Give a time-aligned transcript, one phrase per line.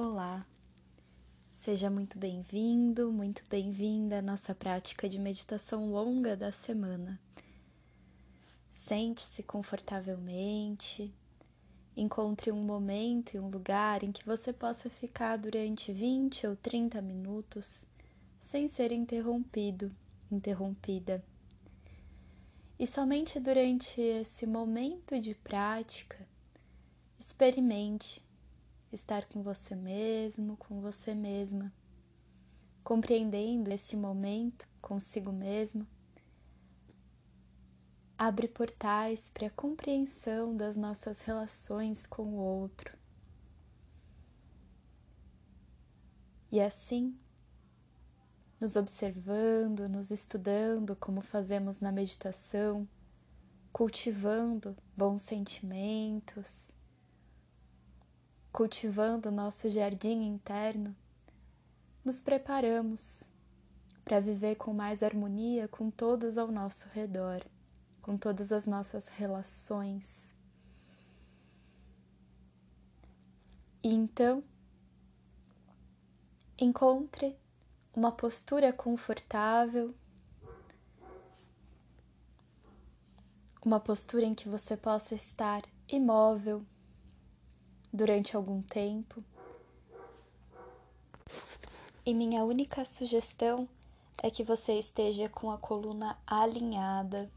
[0.00, 0.46] Olá,
[1.64, 7.20] seja muito bem-vindo, muito bem-vinda à nossa prática de meditação longa da semana.
[8.70, 11.12] Sente-se confortavelmente,
[11.96, 17.02] encontre um momento e um lugar em que você possa ficar durante 20 ou 30
[17.02, 17.84] minutos
[18.40, 19.90] sem ser interrompido,
[20.30, 21.24] interrompida.
[22.78, 26.24] E somente durante esse momento de prática,
[27.18, 28.27] experimente
[28.92, 31.72] estar com você mesmo, com você mesma,
[32.82, 35.86] compreendendo esse momento consigo mesmo,
[38.16, 42.96] abre portais para a compreensão das nossas relações com o outro.
[46.50, 47.14] E assim,
[48.58, 52.88] nos observando, nos estudando como fazemos na meditação,
[53.70, 56.72] cultivando bons sentimentos,
[58.52, 60.94] cultivando nosso jardim interno,
[62.04, 63.24] nos preparamos
[64.04, 67.44] para viver com mais harmonia com todos ao nosso redor,
[68.00, 70.34] com todas as nossas relações.
[73.82, 74.42] E então,
[76.58, 77.36] encontre
[77.94, 79.94] uma postura confortável,
[83.64, 86.64] uma postura em que você possa estar imóvel
[87.98, 89.24] durante algum tempo.
[92.06, 93.68] E minha única sugestão
[94.22, 97.28] é que você esteja com a coluna alinhada.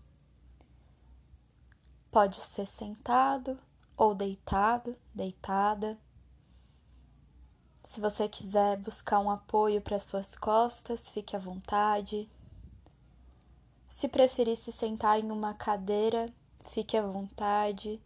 [2.12, 3.58] Pode ser sentado
[3.98, 5.98] ou deitado, deitada.
[7.84, 12.30] Se você quiser buscar um apoio para suas costas, fique à vontade.
[13.89, 16.32] Se preferir se sentar em uma cadeira,
[16.66, 18.00] fique à vontade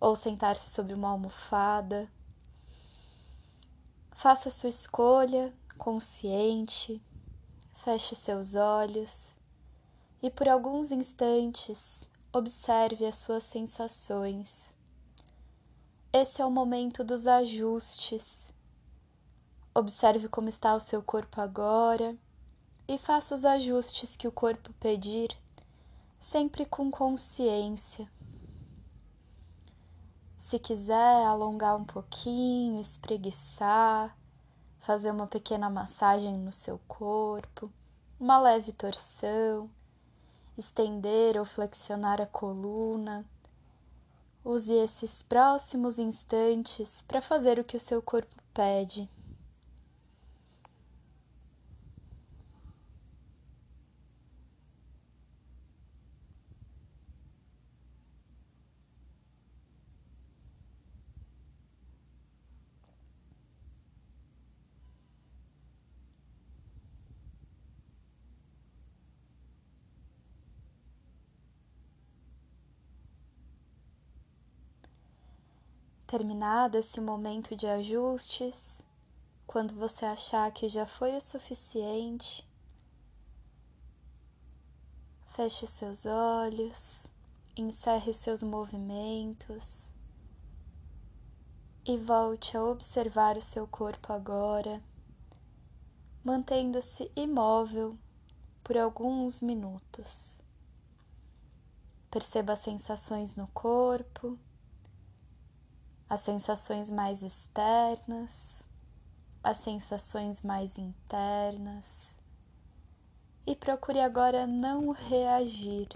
[0.00, 2.10] ou sentar-se sobre uma almofada.
[4.12, 7.00] Faça sua escolha consciente,
[7.84, 9.34] feche seus olhos
[10.22, 14.72] e por alguns instantes observe as suas sensações.
[16.12, 18.50] Esse é o momento dos ajustes.
[19.74, 22.16] Observe como está o seu corpo agora
[22.88, 25.36] e faça os ajustes que o corpo pedir,
[26.18, 28.10] sempre com consciência.
[30.50, 34.18] Se quiser alongar um pouquinho, espreguiçar,
[34.80, 37.70] fazer uma pequena massagem no seu corpo,
[38.18, 39.70] uma leve torção,
[40.58, 43.24] estender ou flexionar a coluna.
[44.44, 49.08] Use esses próximos instantes para fazer o que o seu corpo pede.
[76.10, 78.82] Terminado esse momento de ajustes,
[79.46, 82.44] quando você achar que já foi o suficiente,
[85.28, 87.06] feche seus olhos,
[87.56, 89.88] encerre seus movimentos
[91.86, 94.82] e volte a observar o seu corpo agora,
[96.24, 97.96] mantendo-se imóvel
[98.64, 100.40] por alguns minutos.
[102.10, 104.36] Perceba as sensações no corpo
[106.10, 108.66] as sensações mais externas,
[109.44, 112.18] as sensações mais internas.
[113.46, 115.86] E procure agora não reagir,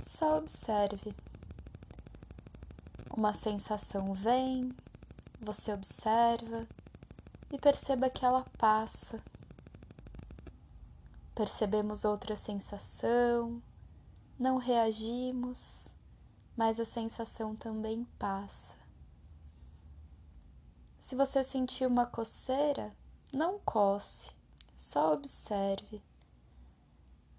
[0.00, 1.12] só observe.
[3.12, 4.72] Uma sensação vem,
[5.40, 6.64] você observa
[7.52, 9.20] e perceba que ela passa.
[11.34, 13.60] Percebemos outra sensação,
[14.38, 15.88] não reagimos,
[16.56, 18.79] mas a sensação também passa.
[21.10, 22.92] Se você sentir uma coceira,
[23.32, 24.30] não coce,
[24.78, 26.00] só observe.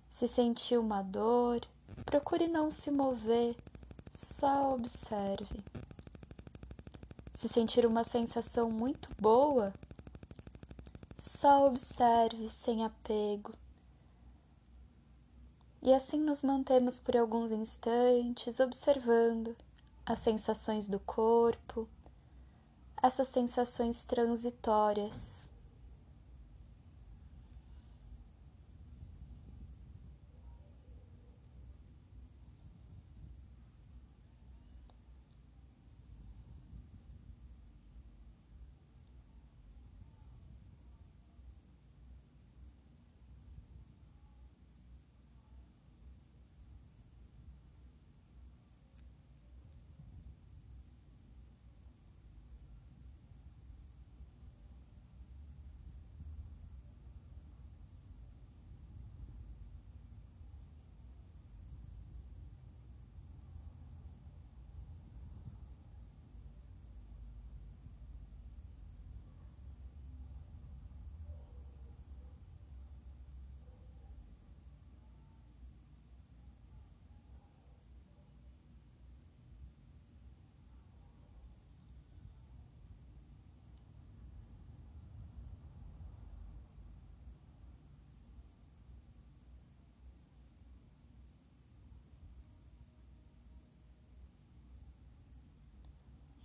[0.09, 1.61] Se sentir uma dor,
[2.05, 3.55] procure não se mover,
[4.11, 5.63] só observe.
[7.35, 9.73] Se sentir uma sensação muito boa,
[11.17, 13.53] só observe sem apego.
[15.81, 19.55] E assim nos mantemos por alguns instantes observando
[20.05, 21.87] as sensações do corpo
[23.01, 25.49] essas sensações transitórias.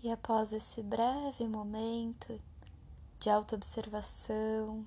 [0.06, 2.40] E após esse breve momento
[3.18, 4.86] de autoobservação,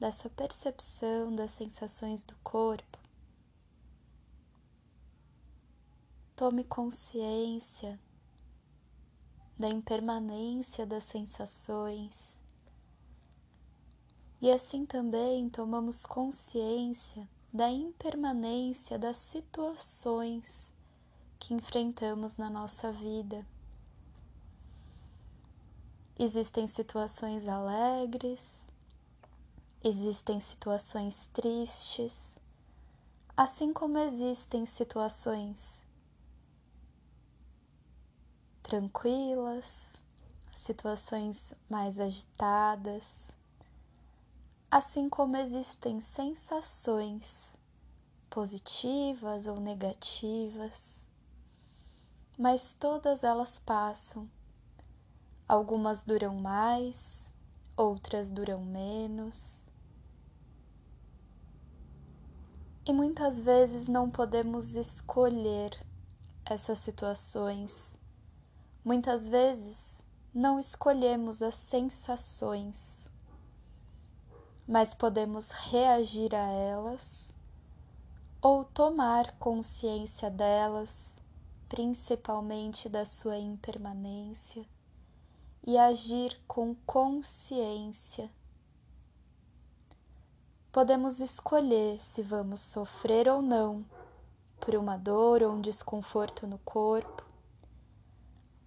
[0.00, 2.98] dessa percepção das sensações do corpo,
[6.34, 8.00] tome consciência
[9.56, 12.36] da impermanência das sensações
[14.40, 20.74] e assim também tomamos consciência da impermanência das situações
[21.38, 23.46] que enfrentamos na nossa vida.
[26.20, 28.68] Existem situações alegres,
[29.84, 32.40] existem situações tristes,
[33.36, 35.86] assim como existem situações
[38.64, 39.96] tranquilas,
[40.56, 43.30] situações mais agitadas,
[44.68, 47.56] assim como existem sensações
[48.28, 51.06] positivas ou negativas,
[52.36, 54.28] mas todas elas passam
[55.48, 57.32] Algumas duram mais,
[57.74, 59.66] outras duram menos.
[62.84, 65.70] E muitas vezes não podemos escolher
[66.44, 67.98] essas situações.
[68.84, 70.02] Muitas vezes
[70.34, 73.10] não escolhemos as sensações,
[74.66, 77.34] mas podemos reagir a elas
[78.42, 81.18] ou tomar consciência delas,
[81.70, 84.62] principalmente da sua impermanência
[85.66, 88.30] e agir com consciência.
[90.72, 93.84] Podemos escolher se vamos sofrer ou não
[94.60, 97.24] por uma dor ou um desconforto no corpo,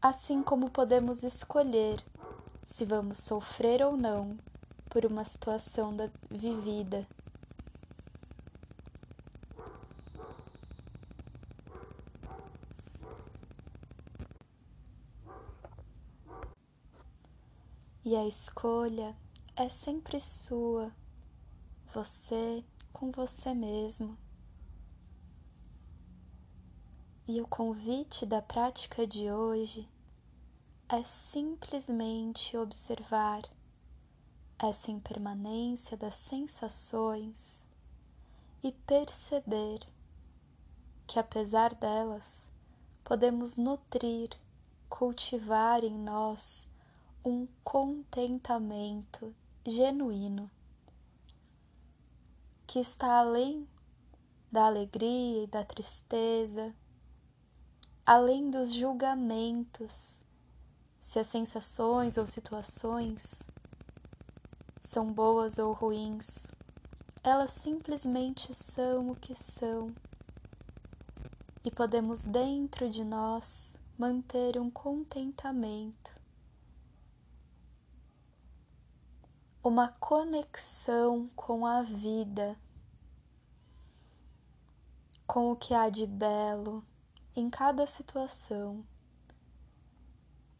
[0.02, 2.04] assim como podemos escolher
[2.64, 4.38] se vamos sofrer ou não
[4.90, 7.08] por uma situação da vivida.
[18.12, 19.16] E a escolha
[19.56, 20.92] é sempre sua,
[21.94, 22.62] você
[22.92, 24.18] com você mesmo.
[27.26, 29.88] E o convite da prática de hoje
[30.90, 33.44] é simplesmente observar
[34.60, 37.66] essa impermanência das sensações
[38.62, 39.88] e perceber
[41.08, 42.52] que, apesar delas,
[43.06, 44.32] podemos nutrir,
[44.90, 46.70] cultivar em nós
[47.24, 49.34] um contentamento
[49.66, 50.50] genuíno
[52.66, 53.68] que está além
[54.52, 56.74] da alegria e da tristeza,
[58.06, 60.20] além dos julgamentos,
[61.00, 63.44] se as sensações ou situações
[64.80, 66.52] são boas ou ruins,
[67.24, 69.94] elas simplesmente são o que são.
[71.64, 76.21] E podemos dentro de nós manter um contentamento
[79.64, 82.58] uma conexão com a vida,
[85.28, 86.84] com o que há de belo
[87.36, 88.84] em cada situação,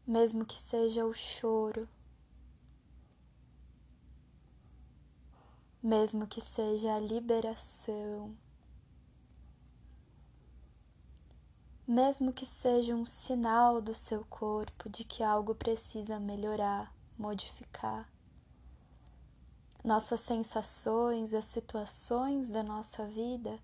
[0.06, 1.90] mesmo que seja o choro,
[5.82, 8.38] mesmo que seja a liberação,
[11.88, 18.08] mesmo que seja um sinal do seu corpo de que algo precisa melhorar, modificar
[19.84, 23.60] nossas sensações, as situações da nossa vida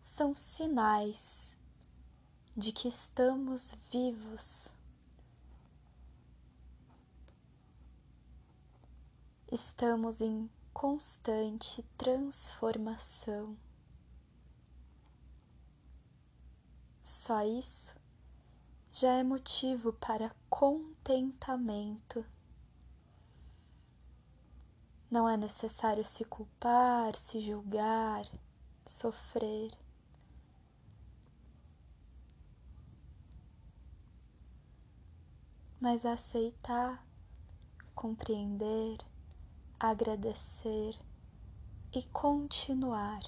[0.00, 1.56] são sinais
[2.56, 4.68] de que estamos vivos.
[9.50, 13.56] Estamos em constante transformação.
[17.02, 17.94] Só isso
[18.92, 22.24] já é motivo para contentamento.
[25.14, 28.26] Não é necessário se culpar, se julgar,
[28.84, 29.70] sofrer.
[35.80, 37.06] Mas aceitar,
[37.94, 38.98] compreender,
[39.78, 40.98] agradecer
[41.92, 43.22] e continuar.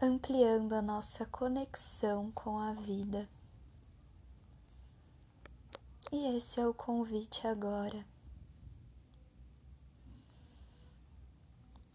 [0.00, 3.28] Ampliando a nossa conexão com a vida.
[6.12, 8.09] E esse é o convite agora.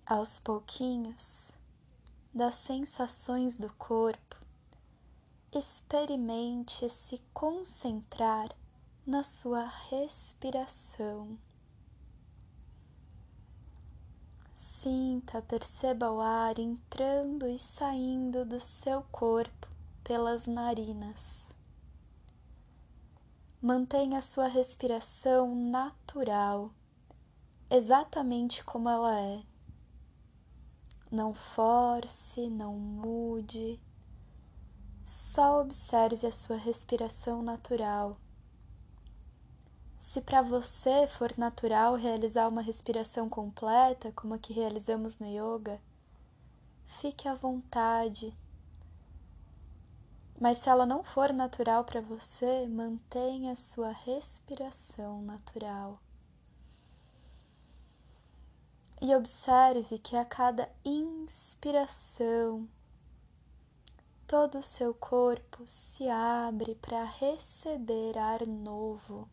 [0.05, 1.57] Aos pouquinhos,
[2.33, 4.35] das sensações do corpo,
[5.51, 8.49] experimente se concentrar
[9.05, 11.37] na sua respiração.
[14.53, 19.67] Sinta, perceba o ar entrando e saindo do seu corpo
[20.03, 21.49] pelas narinas.
[23.59, 26.71] Mantenha sua respiração natural,
[27.69, 29.54] exatamente como ela é.
[31.15, 33.79] Não force, não mude,
[35.05, 38.17] só observe a sua respiração natural.
[39.97, 45.79] Se para você for natural realizar uma respiração completa, como a que realizamos no yoga,
[46.85, 48.37] fique à vontade
[50.37, 55.97] mas se ela não for natural para você, mantenha a sua respiração natural.
[59.01, 62.67] E observe que a cada inspiração,
[64.25, 69.29] todo o seu corpo se abre para receber ar novo.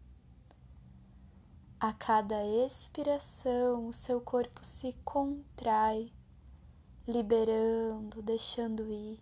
[1.80, 6.12] A cada expiração, o seu corpo se contrai,
[7.06, 9.20] liberando, deixando ir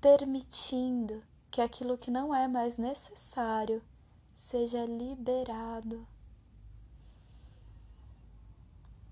[0.00, 3.82] permitindo que aquilo que não é mais necessário
[4.34, 6.06] seja liberado.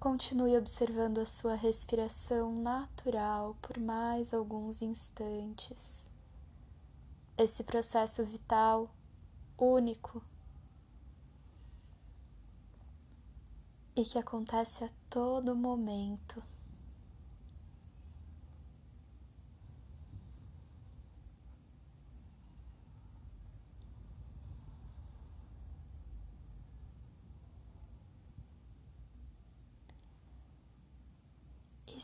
[0.09, 6.09] Continue observando a sua respiração natural por mais alguns instantes.
[7.37, 8.89] Esse processo vital
[9.59, 10.23] único
[13.97, 16.41] e que acontece a todo momento.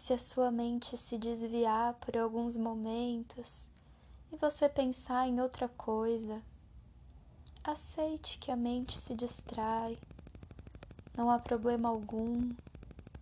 [0.03, 3.71] Se a sua mente se desviar por alguns momentos
[4.33, 6.43] e você pensar em outra coisa,
[7.63, 9.97] aceite que a mente se distrai,
[11.17, 12.53] não há problema algum.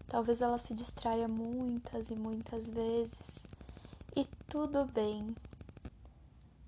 [0.08, 3.46] Talvez ela se distraia muitas e muitas vezes,
[4.16, 5.36] e tudo bem.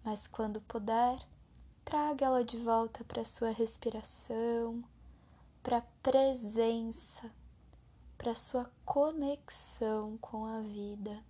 [0.04, 1.26] Mas quando puder,
[1.86, 4.84] traga ela de volta para sua respiração,
[5.62, 7.30] para a presença
[8.22, 11.24] para sua conexão com a vida.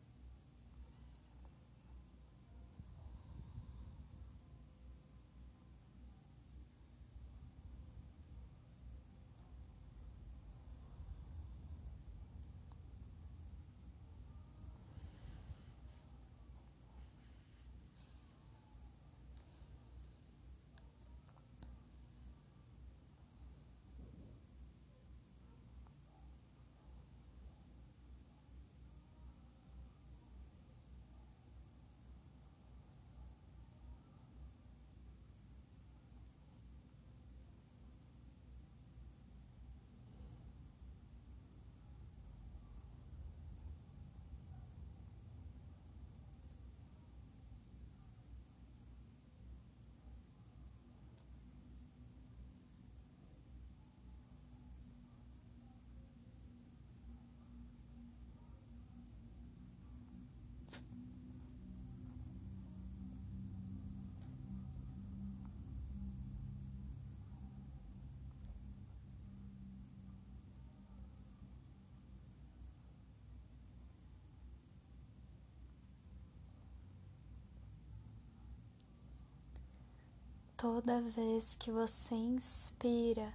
[80.62, 83.34] Toda vez que você inspira,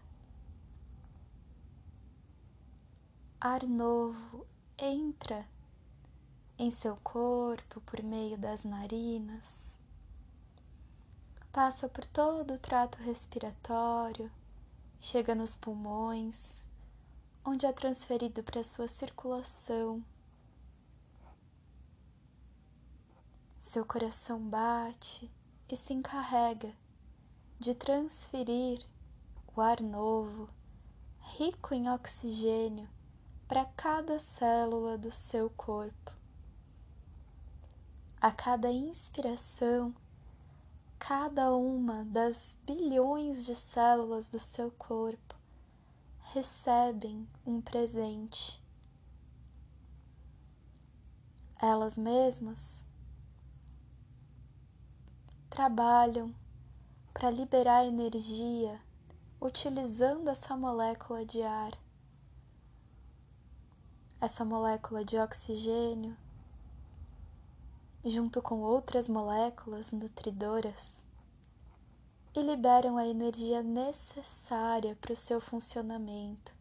[3.37, 5.45] ar novo entra
[6.57, 9.77] em seu corpo por meio das narinas,
[11.51, 14.31] passa por todo o trato respiratório,
[14.97, 16.65] chega nos pulmões,
[17.43, 20.01] onde é transferido para sua circulação.
[23.59, 25.29] Seu coração bate
[25.67, 26.73] e se encarrega
[27.59, 28.85] de transferir
[29.55, 30.47] o ar novo,
[31.19, 32.87] rico em oxigênio,
[33.47, 36.11] para cada célula do seu corpo.
[38.21, 39.95] A cada inspiração,
[40.99, 45.35] cada uma das bilhões de células do seu corpo
[46.33, 48.61] recebem um presente.
[51.59, 52.85] Elas mesmas
[55.49, 56.35] trabalham
[57.17, 58.79] para liberar energia
[59.41, 61.71] utilizando essa molécula de ar,
[64.21, 66.15] essa molécula de oxigênio,
[68.05, 70.93] junto com outras moléculas nutridoras,
[72.35, 76.53] e liberam a energia necessária para o seu funcionamento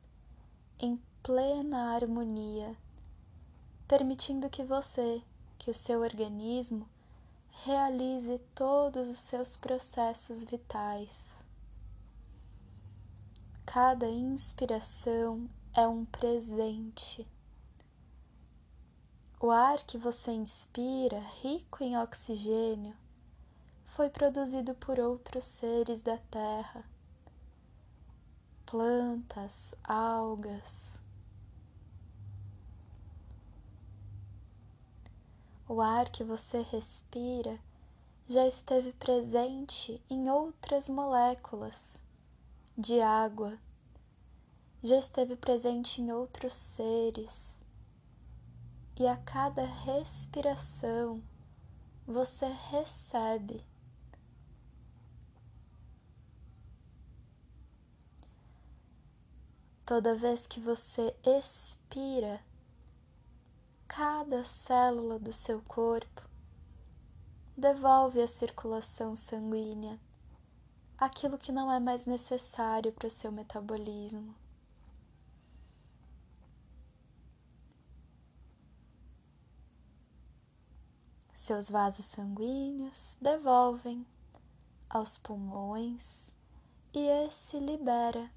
[0.79, 2.75] em plena harmonia,
[3.87, 5.23] permitindo que você,
[5.59, 6.89] que o seu organismo
[7.65, 11.41] realize todos os seus processos vitais.
[13.65, 17.27] Cada inspiração é um presente.
[19.41, 22.97] O ar que você inspira, rico em oxigênio,
[23.85, 26.85] foi produzido por outros seres da terra,
[28.65, 31.06] plantas, algas.
[35.69, 37.59] O ar que você respira
[38.29, 42.01] já esteve presente em outras moléculas
[42.79, 43.59] de água,
[44.81, 47.59] já esteve presente em outros seres,
[48.97, 51.21] e a cada respiração
[52.07, 53.67] você recebe.
[59.85, 62.41] Toda vez que você expira,
[63.89, 66.23] cada célula do seu corpo
[67.57, 69.99] devolve a circulação sanguínea
[70.99, 74.35] aquilo que não é mais necessário para o seu metabolismo.
[81.35, 84.05] Seus vasos sanguíneos devolvem
[84.89, 86.35] aos pulmões
[86.93, 88.31] e esse libera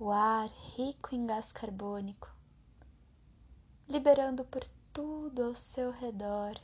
[0.00, 2.33] o ar rico em gás carbônico,
[3.88, 6.58] liberando por tudo ao seu redor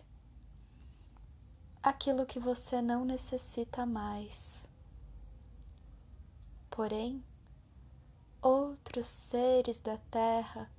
[1.83, 4.66] aquilo que você não necessita mais.
[6.70, 7.24] Porém,
[8.40, 10.70] outros seres da Terra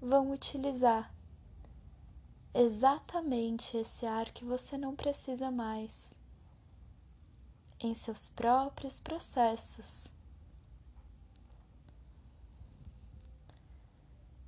[0.00, 1.12] vão utilizar
[2.54, 6.14] exatamente esse ar que você não precisa mais
[7.78, 10.15] em seus próprios processos.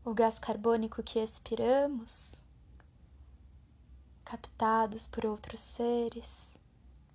[0.08, 2.36] O gás carbônico que expiramos
[4.24, 6.56] captados por outros seres,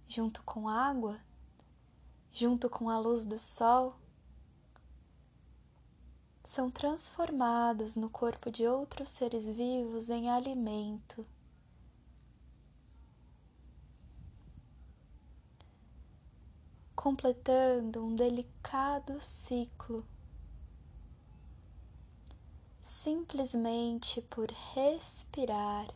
[0.08, 1.20] junto com água,
[2.32, 3.96] junto com a luz do sol,
[6.44, 11.26] são transformados no corpo de outros seres vivos em alimento.
[16.96, 20.06] Completando um delicado ciclo,
[22.84, 25.88] simplesmente por respirar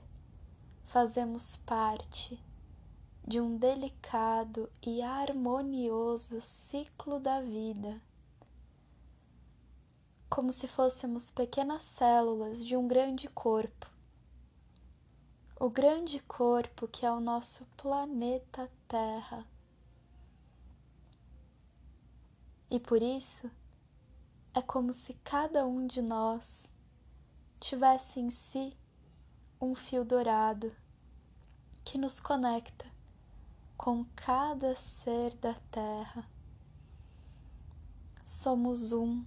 [0.86, 2.41] fazemos parte
[3.28, 8.02] de um delicado e harmonioso ciclo da vida,
[10.30, 13.91] como se fôssemos pequenas células de um grande corpo.
[15.60, 19.45] O grande corpo que é o nosso planeta Terra.
[22.71, 23.52] E por isso
[24.54, 26.71] é como se cada um de nós
[27.60, 28.78] tivesse em si
[29.60, 30.76] um fio dourado
[31.84, 32.86] que nos conecta
[33.76, 36.28] com cada ser da Terra.
[38.26, 39.26] Somos um.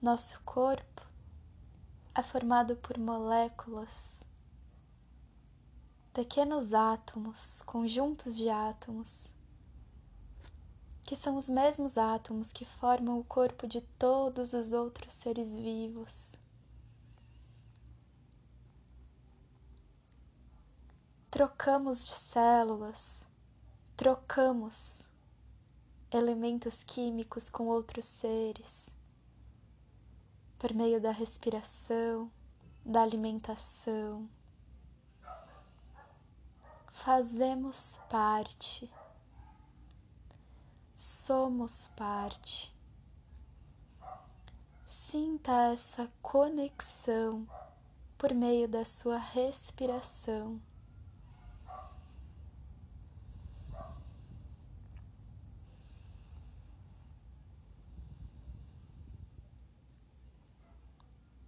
[0.00, 1.06] Nosso corpo
[2.14, 4.22] é formado por moléculas,
[6.12, 9.32] pequenos átomos, conjuntos de átomos
[11.12, 16.36] que são os mesmos átomos que formam o corpo de todos os outros seres vivos.
[21.30, 23.28] Trocamos de células,
[23.94, 25.10] trocamos
[26.10, 28.96] elementos químicos com outros seres
[30.58, 32.32] por meio da respiração,
[32.82, 34.26] da alimentação.
[36.90, 38.90] Fazemos parte
[41.22, 42.74] somos parte.
[44.84, 47.46] Sinta essa conexão
[48.18, 50.60] por meio da sua respiração.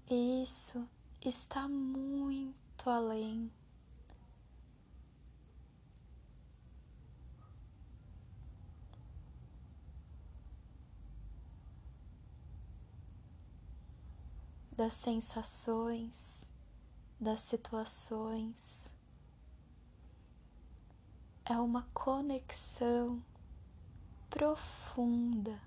[0.09, 0.89] Isso
[1.21, 3.51] está muito além
[14.77, 16.49] das sensações,
[17.21, 18.93] das situações.
[21.45, 23.23] É uma conexão
[24.29, 25.61] profunda.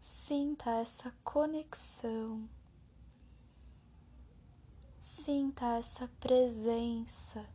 [0.00, 2.48] Sinta essa conexão,
[4.98, 7.46] sinta essa presença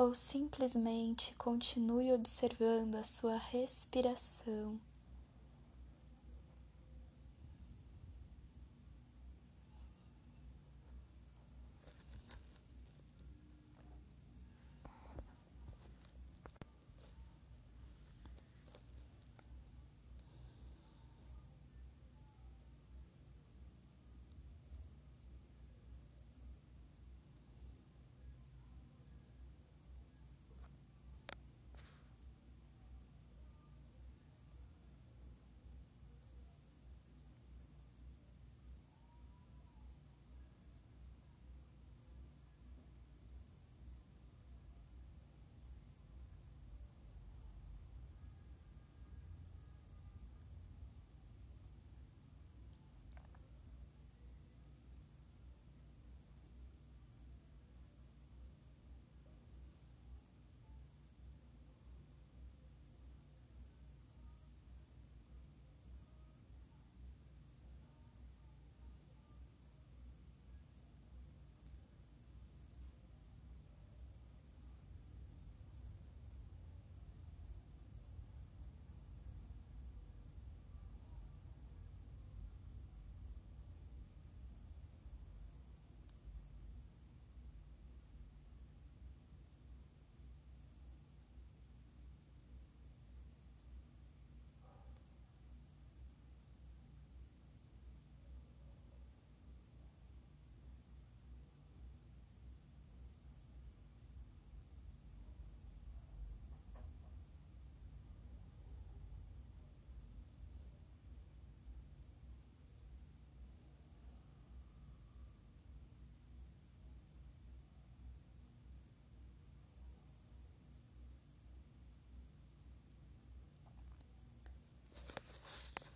[0.00, 4.80] ou simplesmente continue observando a sua respiração.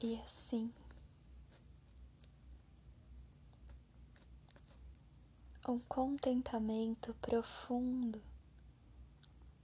[0.06, 0.70] E assim,
[5.66, 8.20] um contentamento profundo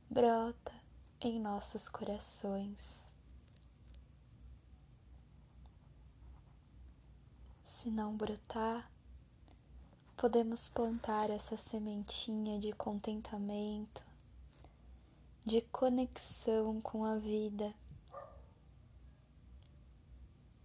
[0.08, 0.72] brota
[1.20, 3.06] em nossos corações.
[7.62, 8.90] Se não brotar,
[10.16, 14.02] podemos plantar essa sementinha de contentamento,
[15.44, 17.74] de conexão com a vida.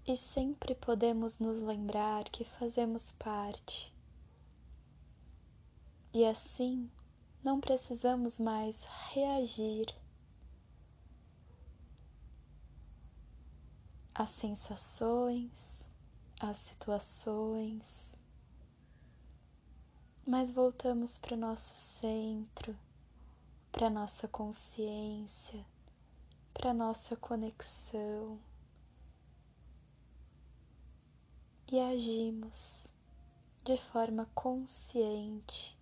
[0.08, 3.92] E sempre podemos nos lembrar que fazemos parte.
[6.14, 6.92] E assim
[7.44, 9.88] não precisamos mais reagir
[14.14, 15.90] às sensações,
[16.40, 18.16] às situações,
[20.24, 22.78] mas voltamos para o nosso centro,
[23.72, 25.66] para a nossa consciência,
[26.54, 28.40] para a nossa conexão
[31.72, 32.88] e agimos
[33.64, 35.76] de forma consciente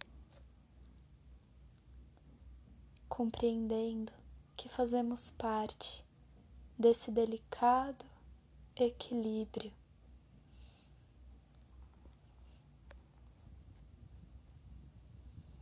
[3.10, 4.12] compreendendo
[4.56, 6.04] que fazemos parte
[6.78, 8.04] desse delicado
[8.76, 9.72] equilíbrio.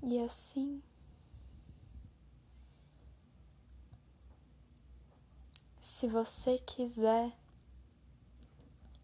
[0.04, 0.82] E assim,
[5.82, 7.41] se você quiser,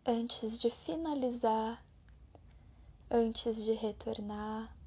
[0.08, 1.84] antes de finalizar,
[3.12, 4.78] antes de retornar,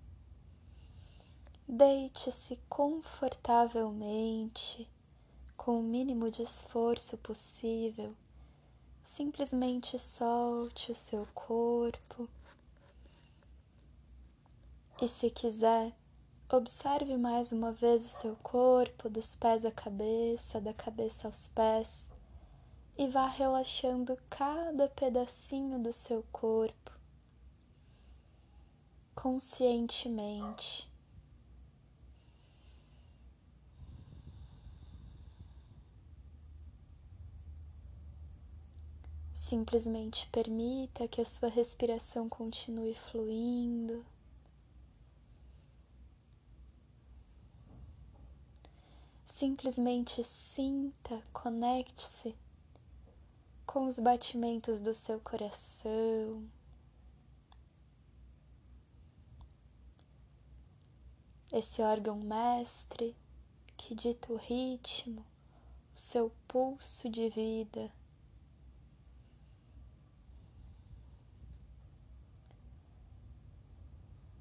[1.72, 4.90] Deite-se confortavelmente,
[5.56, 8.12] com o mínimo de esforço possível.
[9.04, 12.28] Simplesmente solte o seu corpo.
[15.00, 15.92] E se quiser,
[16.50, 22.09] observe mais uma vez o seu corpo, dos pés à cabeça, da cabeça aos pés,
[23.00, 26.92] e vá relaxando cada pedacinho do seu corpo
[29.14, 30.86] conscientemente.
[39.32, 44.04] Simplesmente permita que a sua respiração continue fluindo.
[49.26, 52.36] Simplesmente sinta, conecte-se
[53.70, 56.44] com os batimentos do seu coração.
[61.52, 63.14] Esse órgão mestre
[63.76, 65.24] que dita o ritmo,
[65.94, 67.92] o seu pulso de vida.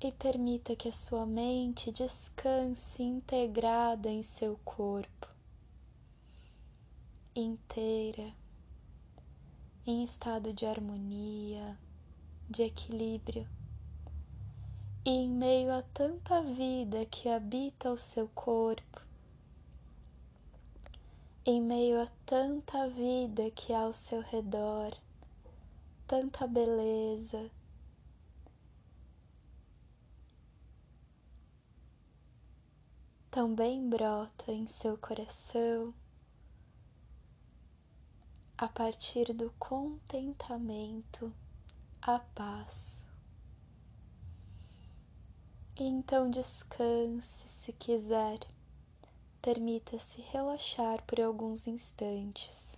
[0.01, 5.27] e permita que a sua mente descanse integrada em seu corpo,
[7.35, 8.33] inteira,
[9.89, 11.75] em estado de harmonia,
[12.47, 13.47] de equilíbrio.
[15.03, 19.01] E em meio a tanta vida que habita o seu corpo,
[21.43, 24.95] em meio a tanta vida que há ao seu redor,
[26.05, 27.49] tanta beleza,
[33.31, 35.95] também brota em seu coração
[38.61, 41.33] a partir do contentamento,
[42.01, 43.07] a paz.
[45.77, 48.39] Então descanse se quiser,
[49.41, 52.77] permita-se relaxar por alguns instantes.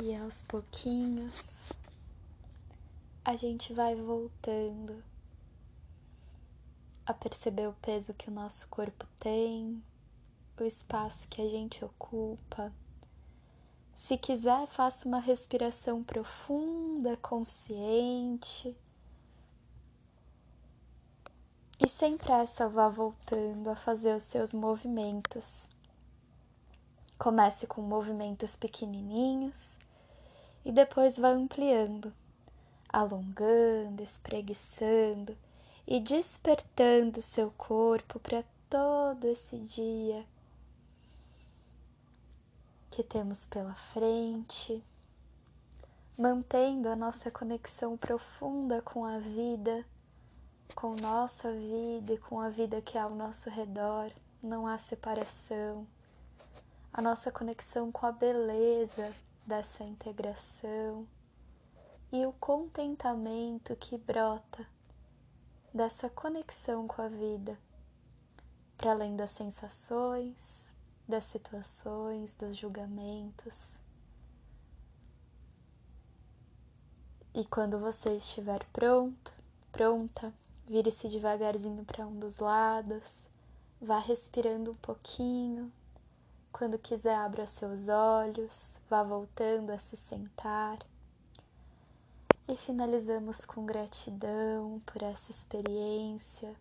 [0.00, 1.58] E aos pouquinhos
[3.24, 5.02] a gente vai voltando
[7.04, 9.82] a perceber o peso que o nosso corpo tem,
[10.56, 12.72] o espaço que a gente ocupa.
[13.96, 18.76] Se quiser, faça uma respiração profunda, consciente.
[21.84, 25.66] E sem pressa vá voltando a fazer os seus movimentos.
[27.18, 29.77] Comece com movimentos pequenininhos
[30.64, 32.12] e depois vá ampliando,
[32.88, 35.36] alongando, espreguiçando
[35.86, 40.26] e despertando seu corpo para todo esse dia
[42.90, 44.82] que temos pela frente,
[46.16, 49.84] mantendo a nossa conexão profunda com a vida,
[50.74, 54.10] com nossa vida e com a vida que há ao nosso redor.
[54.42, 55.86] Não há separação.
[56.92, 59.12] A nossa conexão com a beleza
[59.48, 61.08] dessa integração
[62.12, 64.66] e o contentamento que brota
[65.72, 67.58] dessa conexão com a vida,
[68.76, 70.66] para além das sensações,
[71.08, 73.78] das situações, dos julgamentos.
[77.32, 79.32] E quando você estiver pronto,
[79.72, 80.30] pronta,
[80.66, 83.26] vire-se devagarzinho para um dos lados,
[83.80, 85.72] vá respirando um pouquinho.
[86.52, 90.78] Quando quiser, abra seus olhos, vá voltando a se sentar.
[92.48, 96.54] E finalizamos com gratidão por essa experiência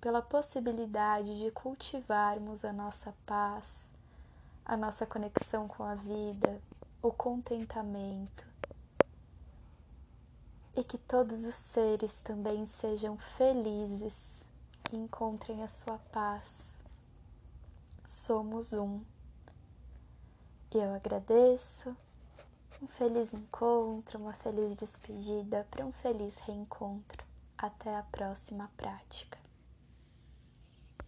[0.00, 3.92] pela possibilidade de cultivarmos a nossa paz,
[4.64, 6.60] a nossa conexão com a vida,
[7.02, 8.48] o contentamento.
[10.74, 14.42] E que todos os seres também sejam felizes
[14.90, 16.79] e encontrem a sua paz.
[18.30, 19.00] Somos um.
[20.72, 21.96] Eu agradeço.
[22.80, 27.26] Um feliz encontro, uma feliz despedida para um feliz reencontro.
[27.58, 29.36] Até a próxima prática.